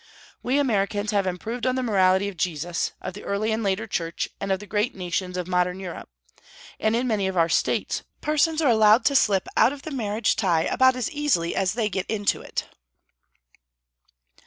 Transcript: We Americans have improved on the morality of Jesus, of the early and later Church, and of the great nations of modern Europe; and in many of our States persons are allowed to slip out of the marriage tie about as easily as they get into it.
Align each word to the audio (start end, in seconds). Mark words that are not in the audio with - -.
We 0.41 0.57
Americans 0.57 1.11
have 1.11 1.27
improved 1.27 1.67
on 1.67 1.75
the 1.75 1.83
morality 1.83 2.27
of 2.27 2.35
Jesus, 2.35 2.93
of 3.03 3.13
the 3.13 3.23
early 3.23 3.51
and 3.51 3.61
later 3.61 3.85
Church, 3.85 4.27
and 4.39 4.51
of 4.51 4.59
the 4.59 4.65
great 4.65 4.95
nations 4.95 5.37
of 5.37 5.47
modern 5.47 5.79
Europe; 5.79 6.09
and 6.79 6.95
in 6.95 7.05
many 7.05 7.27
of 7.27 7.37
our 7.37 7.49
States 7.49 8.01
persons 8.19 8.63
are 8.63 8.71
allowed 8.71 9.05
to 9.05 9.15
slip 9.15 9.47
out 9.55 9.71
of 9.73 9.83
the 9.83 9.91
marriage 9.91 10.35
tie 10.35 10.63
about 10.63 10.95
as 10.95 11.11
easily 11.11 11.55
as 11.55 11.73
they 11.73 11.87
get 11.87 12.07
into 12.09 12.41
it. 12.41 12.65